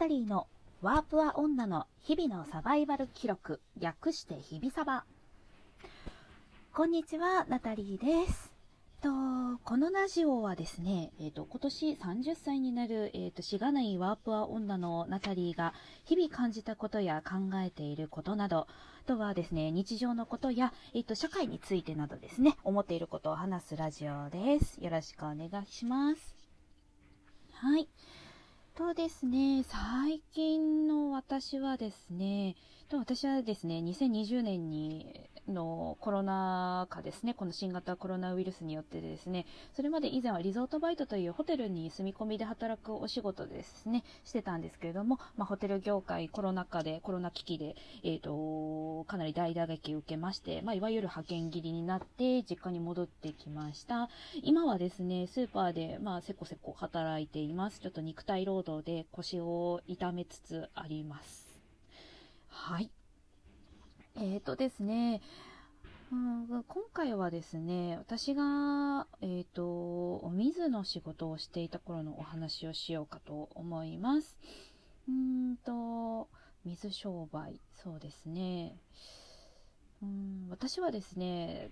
[0.00, 0.46] タリーの
[0.80, 5.04] ワープア女の日々のサバイバル記録、略して日々サバ。
[6.72, 8.50] こんにちは、ナタリーです。
[9.02, 9.10] と、
[9.62, 15.74] このラジオはですね、えっ、ー、と、今年30歳になる、えっ、ー、と、しがないワープア女のナタリーが、
[16.06, 18.66] 日々感じたことや考えていることなど、あ
[19.04, 24.82] とはですね、日常のことや、えっ、ー、と、社会についてなどですね、思っていることを話すラジオです。
[24.82, 26.34] よろしくお願いします。
[27.52, 27.86] はい。
[28.74, 32.56] とですね、最近の私はですね、
[32.88, 54.08] と私はですね、2020年にのコロナ禍ですね、この新型コロナウイルスによってですね、それまで以前はリゾートバイトというホテルに住み込みで働くお仕事ですね、してたんですけれども、まあ、ホテル業界コロナ禍で、コロナ危機で、えっ、ー、と、かなり大打撃を受けまして、まあ、いわゆる派遣切りになって実家に戻ってきました。
[54.42, 57.80] 今はですね、スーパーで、まあ、せこせこ働いています。
[57.80, 61.60] ちょっと肉体労働で腰を痛めつつあります。
[62.48, 62.90] はい。
[64.16, 65.20] えっ、ー、とですね、
[66.12, 74.36] うん、今回はですね、私が、えっ、ー、と、お水の仕事をしていた頃のお話をしようかと思います。
[75.08, 76.28] うんと、
[76.64, 78.76] 水商売、そうですね。
[80.02, 81.70] うん私はですね、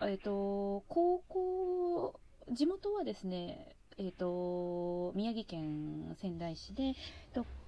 [0.00, 2.20] えっ、ー、と、高校、
[2.52, 6.94] 地元はですね、えっ、ー、と、宮城県仙台市で、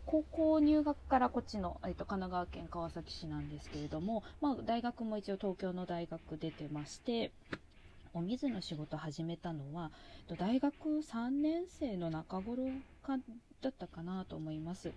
[0.06, 7.32] 高校入学からこっちの、えーと、神奈川県川崎市なんですけれども、まあ、大学も一応東京の大学出てまして、
[8.14, 9.90] お水の仕事始めたのは、
[10.38, 12.68] 大学3年生の中頃
[13.02, 13.18] か
[13.60, 14.92] だったかなと思います。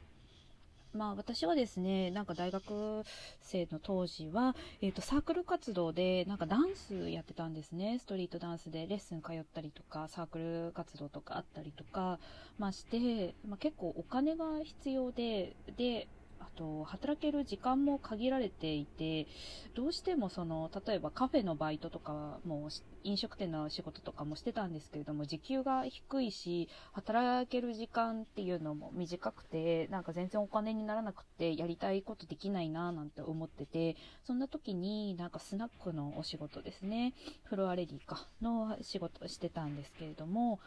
[0.93, 3.03] まあ私はですね、なんか大学
[3.41, 7.99] 生の当時は、えっ、ー、とサークル活動でなんかダンスやってたんですね。
[7.99, 12.19] ストリートダンスでレッスン通ったりとか、サークル活動とかあったりとか、
[12.57, 16.07] まあして、まあ結構お金が必要で、で、
[16.39, 19.27] あと、働ける時間も限られていて、
[19.75, 22.69] どうしてもその、例えばカフェのバイトとかも、
[23.03, 37.13] 飲食店の仕事とかもしてたんですけれども、時給が低いし、働ける時間っていうのも短くて、なんか全然お金にならなくて、やりたいことできないななんて思ってて、そんな時になんかスナックのお仕事ですね、
[37.43, 40.59] フロアレディか、の仕事してたんですけれども、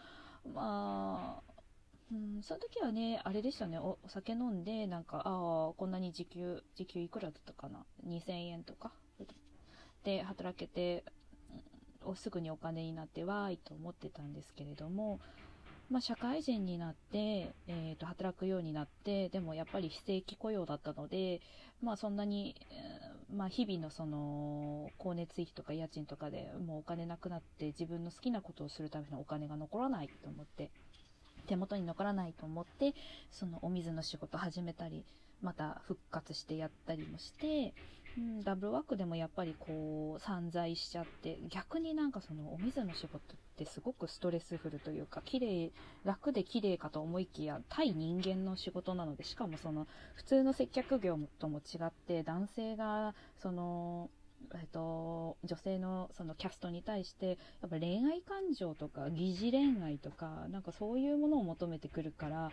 [0.54, 1.51] まあ、
[2.12, 8.92] うん、その時はね、あれでしたね、お酒飲んで、なんか、ああ、こんなに時給、時給いくらだったかな ?2000 円とか。
[10.04, 11.04] で働けて、
[12.04, 15.20] うん、すぐにお金になってわーいと思ってたんですけれども、
[15.90, 21.40] まあ、社会人になって、えー、と働くようになって、でもやっぱり非正規雇用だったので、
[21.82, 22.56] まあ、そんなに、
[23.32, 30.70] まあ、日々のその光熱費とか家賃とかでもうお金なくなって自分の好きなことをするためのお金が残らないと思って、
[31.46, 32.94] 手元に残らないと思って、
[33.30, 35.04] そのお水の仕事始めたり、
[35.42, 37.74] また復活してやったりもして、
[38.16, 43.20] うん、ダブルワークでもやっぱりこう散財しちゃって、逆になんかそのお水の仕事っ
[43.56, 45.72] てすごくストレスフルというか、綺麗、
[46.04, 54.10] 楽で綺麗かと思いきや、対人間の仕事なので、しかもその普通の接客業とも違って、男性がその、
[54.54, 62.50] えっと、女性のそのキャストに対して、やっぱ恋愛感情とか、疑似恋愛とか、なんかそういうものを求めてくるから、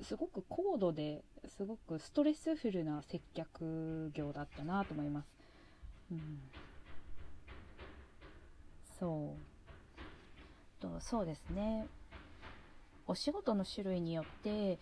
[0.00, 5.28] すごく高度で、すごくストレスフルな接客業だったなと思います。
[6.10, 6.40] うん。
[8.98, 9.52] そう。
[10.82, 11.86] と、そうですね。
[13.06, 14.78] お仕事の種類によって、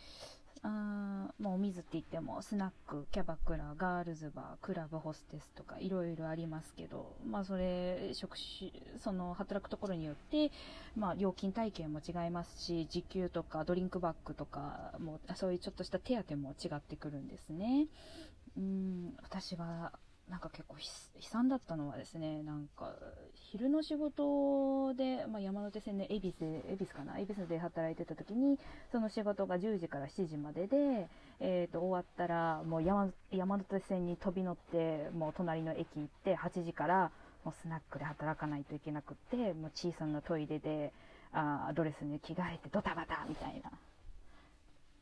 [0.62, 10.52] あもうお水って言っても、スナック、キャバクラ、ガールズバー、クラブホステスとかいろいろありますけど、まあそれ、職種、その働くところによって、
[10.96, 17.86] まあ料金体系も違いますし、時給とかドリンクバッグとかも、そういうちょっとした手当も違ってくるんですね。
[18.58, 19.92] うん、私は
[20.30, 20.82] なんか結構悲
[21.22, 22.94] 惨だったのはですね、なんか、
[23.34, 28.58] 昼の仕事で、まあ、山手線で恵比寿、恵比寿かな恵比寿で働いてた時に、
[28.92, 31.08] その仕事が10時から7時までで、
[31.40, 37.10] えっ、ー、と、終わったら、もう山、山手線に飛び乗って、もう隣の駅行って、8時から、
[37.44, 40.92] もうスナックで働かないといけなくって、もう小さなトイレで、
[41.32, 43.70] あドレスに着替えてドタバタみたいな。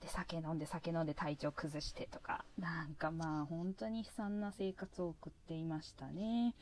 [0.09, 6.55] で、酒飲んで酒飲んで体調崩してとか、なんかまあ本当に悲惨な生活を送っていましたね。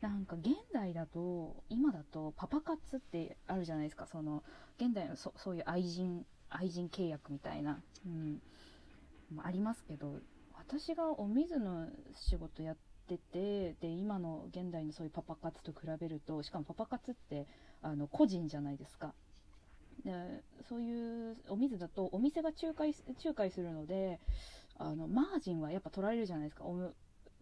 [0.00, 4.42] なんか現代だと、今だとパパ活ってあるじゃないですか、その、
[4.80, 8.40] 現代のそそういう愛人、愛人契約みたいな、うん、
[9.42, 10.20] ありますけど、
[10.56, 12.76] 私がお水の仕事やっ
[13.06, 17.46] てて、で、今の現代のそういうパパ活と比べると、しかもパパ活って、
[17.82, 19.12] あの、個人じゃないですか。
[20.04, 24.20] でそういうお水だとお店が仲介仲介するので
[24.76, 26.64] あのマージンはやっぱ取られるじゃないですか。
[26.64, 26.92] お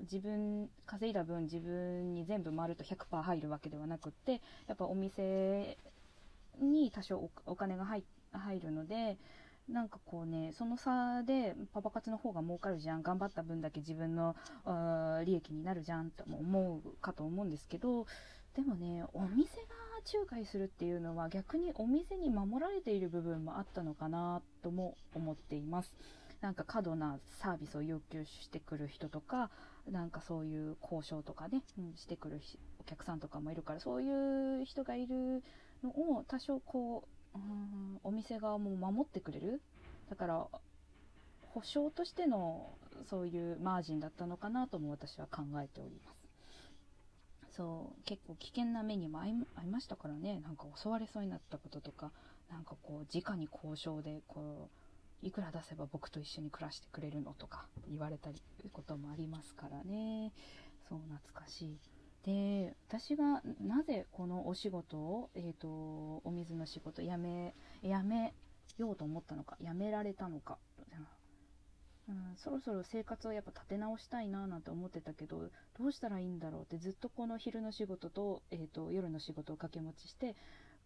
[0.01, 5.79] 自分稼いだ分自分に全部回ると100%入るわけではなくってやっぱお店
[6.61, 8.03] に多少お金が入
[8.61, 9.17] るので
[9.69, 13.03] なんかこうねその差でパパ活の方が儲かるじゃん。
[13.03, 14.37] 頑張った分だけ自分の
[15.25, 18.07] 利益になるじゃんと思うかと思うんですけど
[18.55, 25.93] でもねお店が仲介するっていうのは逆にお店に守られている部分もあったのかなとも思っています。
[26.41, 29.51] なんか過度なサービスを要求してくる人とか、
[29.91, 32.41] なんかそういう交渉とかね、うん、してくる
[32.81, 35.43] お客さんとかもいるから、そういう人がいる
[35.83, 39.61] のを多少こう、うん、お店側も守ってくれる。
[40.11, 40.47] だから、
[41.49, 42.77] 保証としての
[43.09, 46.26] そういうマージンだったのかなとも私は考えております。
[47.57, 52.13] そう、結構危険な目にも遭いましたからね、なんか襲われそうになったこととか、
[52.51, 54.69] なんかこう、直に交渉で、こ
[55.23, 60.33] う、いくら出せば僕と一緒に暮らしてくれるのとか言われたりこともありますからね。
[60.89, 61.79] そう、懐かしい。
[62.25, 65.69] で、私がなぜこのお仕事を、えっ、ー、と、
[66.25, 68.35] お水の仕事辞め、辞め
[68.77, 70.59] ようと思ったのか、辞められたのか、
[72.09, 80.37] うん、そろそろ生活をやっぱ立て直したいななんて思ってたけど、どうしたらいいんだろうってずっとこの昼の仕事と、え、ー、と、夜の仕事を掛け持ちして、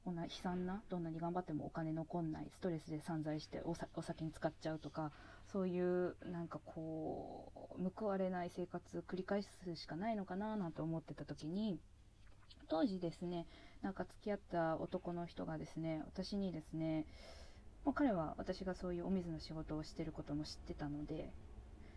[0.04, 5.12] こんな悲惨な、どんなに頑張ってもお金残んない、ストレスで散財してお酒に使っちゃうとか、
[5.52, 11.78] そういうなんかこう、報われない生活を繰り返すしかないのかななんて思ってた時に、
[12.68, 13.46] 当時ですね、
[13.82, 17.04] なんか付き合った男の人がですね、私にですね、
[17.84, 21.32] もう彼は私がそういうお水の仕事をしてることも知ってたので、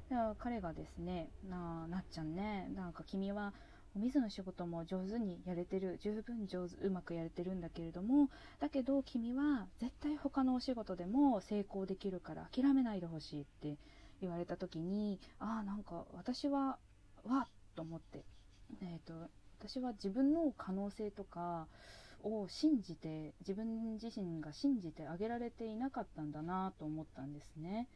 [0.09, 3.53] だから彼がですね、なあ、なっちゃんね、なんか君は
[3.95, 13.77] お水の仕事も上手にやれてる、十分上手、うまくやれてるんだけれども、だけど君は絶対他のお仕事でも成功できるから諦めないでほしいって
[14.21, 16.80] 言われた時に、ああ、なんか私は、
[17.24, 18.24] わっと思って、
[18.81, 19.13] えっ、ー、と、
[19.59, 21.68] 私は自分の可能性とか、
[22.24, 27.88] を信じて自分自身が信じてあげられていなかったんだなと思ったんですね。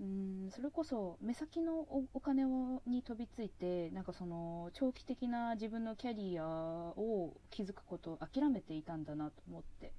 [0.00, 1.80] うんそれこそ目先の
[2.14, 9.92] お金をに飛びついてなんかその長期的な自分のキャリアを築くことを諦めていたんだなと思って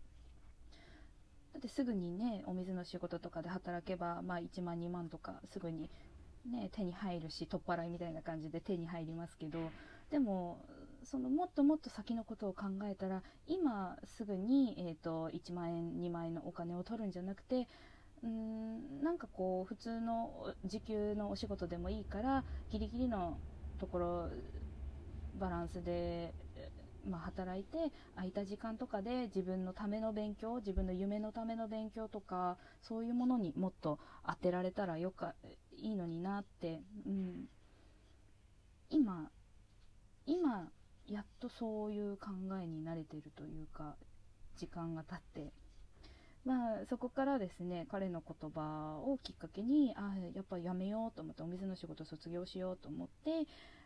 [1.53, 5.89] だってすぐにねお水の仕事とかで働けば、まあ、1万2万とかすぐに、
[6.49, 9.69] ね、手に入るし取っ払いみたいな感じで手に入りますけど
[10.11, 10.63] でも
[11.09, 17.67] そのもっともっと先のことを考えたら今すぐに、えーと、1万円2万円のお金を取るんじゃなくて
[18.21, 23.39] うんなんかこう普通の時給のお仕事でもいいからギリギリの
[23.79, 24.29] ところ
[25.39, 26.35] バランスで、
[27.09, 33.97] まあ、働いて空いた時間とかで自分のための勉強自分の夢のための勉強とかそういうものにもっと
[34.27, 35.33] 当てられたらよか
[35.75, 37.45] いいのになって、うん、
[38.91, 39.31] 今
[40.27, 40.69] 今
[41.09, 42.27] やっとそういう考
[42.61, 43.95] えに慣れてるというか
[44.57, 45.51] 時間が経って。
[46.45, 53.45] まあそこからですね彼の言葉をきっかけにあやっぱやめようと思ってお水の仕事卒業しようと思って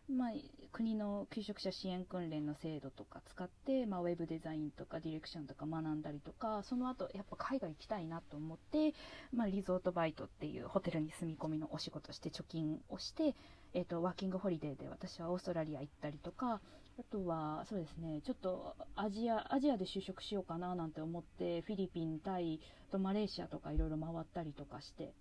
[0.10, 0.32] まあ、
[0.74, 8.94] 国の求職者支援訓練の制度とか使って、まあ、ウェブデザインとかディレクションとか学んだりとか、その後、やっぱ海外行きたいなと思って、
[9.34, 13.36] まあ、リゾートバイトっていうホテルに住み込みのお仕事して貯金をして、
[13.74, 16.60] えっ、ー、と、ワーキングホリデーで私はオーストラリア行ったりとか、
[17.00, 22.60] あとは、そうですね、ちょっとアジア、アジアで就職しようかななんて思って、フィリピン、タイ、
[22.92, 25.14] とマレーシアとかいろいろ回ったりとかして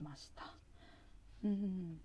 [0.00, 0.54] ました。
[1.44, 2.00] うん。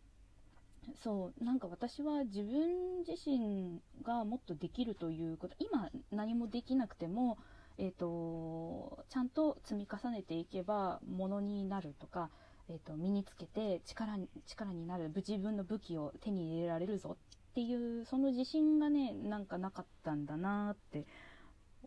[1.03, 7.37] そう、なんか私は自分自身がもっとできるということ、今何もできなくても、
[7.77, 12.29] えっ、ー、と、ちゃんと積み重ねていけばものになるとか、
[12.69, 17.17] えっ、ー、と、身につけて力に、力になる、自分の武器を手に入れられるぞ
[17.53, 21.05] ていう、その自信がね、なんかなかったんだなって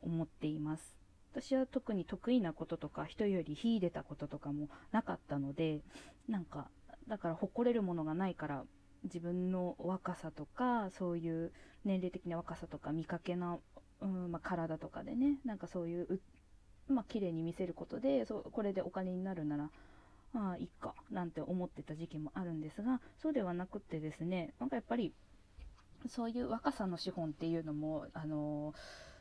[0.01, 0.97] 思っています。
[1.33, 5.83] 私は特に得意なこととか、人より秀でたこととかもなかったので、
[6.29, 6.69] なんか、
[7.09, 8.65] だから誇れるものがないから、
[9.05, 11.53] 自分の若さとか、そういう
[11.85, 13.59] 年齢的な若さとか、見かけな、
[14.01, 16.21] うんまあ、体とかでね、なんかそういう、
[16.89, 19.71] まあ、綺麗に見せることで、そうこれでお金になるなら、
[20.35, 25.15] ああ、いっか、なんて思ってた時期もあるんですが、そうではなくってですね、なんかやっぱり、
[26.09, 28.75] そういう若さの資本っていうのも、あの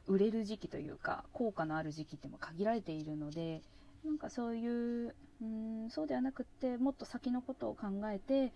[0.07, 3.61] 売れる時期というか、効果のある時期っても限られているので、
[4.03, 8.53] なんかそういう、うん、そうではなくって、もっと先のことを考えて、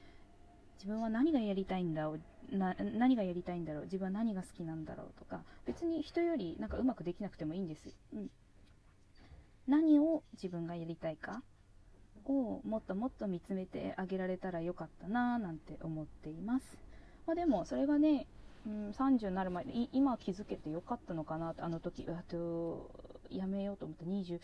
[0.75, 2.17] 自分は何がやりたいんだろ
[2.51, 7.89] うな、何がやりたいんだろう、自分は何が好きなんだろうとか、別に人よりなんかうまくできなくてもいいんです。
[8.13, 8.29] うん。
[9.67, 11.43] 何を自分がやりたいか
[12.25, 16.88] をもっともっと見つめてあげられたらよかったなぁなんて思っています。
[17.29, 18.25] まあ、でもそれがね、
[18.65, 22.89] うん、30になる前に今気づけてよかったのかなってあの時あと
[23.29, 24.39] やめようと思った20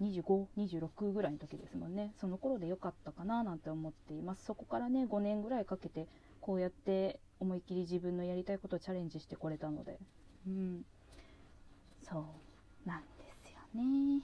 [0.00, 2.14] 25、26ぐらいの時ですもんね。
[2.20, 4.44] その頃で良かったかななんて思っています。
[4.44, 6.06] そこからね、5年ぐらいかけて、
[6.40, 9.98] こうやって思いっきり自分のやりたいことをチャレンジしてこれたので。
[10.46, 10.84] うん。
[12.02, 12.20] そ
[12.86, 14.22] うなんですよね。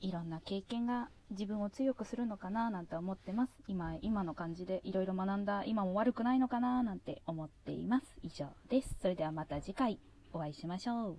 [0.00, 3.52] いろんな経験が自分を強くするのかななんて思ってます。
[3.68, 8.16] 今、今の感じでいろいろ学んだ今も悪くないのかななんて思っています。
[8.22, 8.96] 以上です。
[9.00, 9.98] それではまた次回
[10.32, 11.16] お会いしましょう。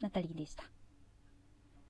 [0.00, 0.64] ナタリーでした。